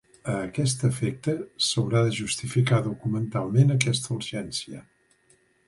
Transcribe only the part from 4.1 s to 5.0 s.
urgència.